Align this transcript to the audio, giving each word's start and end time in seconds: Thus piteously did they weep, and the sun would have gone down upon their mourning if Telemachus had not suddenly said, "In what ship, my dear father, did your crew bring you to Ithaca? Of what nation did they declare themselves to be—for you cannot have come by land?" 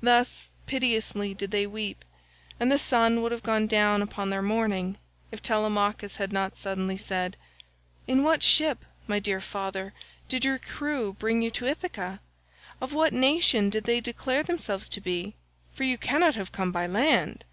Thus 0.00 0.48
piteously 0.64 1.34
did 1.34 1.50
they 1.50 1.66
weep, 1.66 2.02
and 2.58 2.72
the 2.72 2.78
sun 2.78 3.20
would 3.20 3.30
have 3.30 3.42
gone 3.42 3.66
down 3.66 4.00
upon 4.00 4.30
their 4.30 4.40
mourning 4.40 4.96
if 5.30 5.42
Telemachus 5.42 6.16
had 6.16 6.32
not 6.32 6.56
suddenly 6.56 6.96
said, 6.96 7.36
"In 8.06 8.22
what 8.22 8.42
ship, 8.42 8.86
my 9.06 9.18
dear 9.18 9.42
father, 9.42 9.92
did 10.30 10.46
your 10.46 10.58
crew 10.58 11.12
bring 11.18 11.42
you 11.42 11.50
to 11.50 11.66
Ithaca? 11.66 12.20
Of 12.80 12.94
what 12.94 13.12
nation 13.12 13.68
did 13.68 13.84
they 13.84 14.00
declare 14.00 14.42
themselves 14.42 14.88
to 14.88 15.00
be—for 15.02 15.84
you 15.84 15.98
cannot 15.98 16.36
have 16.36 16.52
come 16.52 16.72
by 16.72 16.86
land?" 16.86 17.44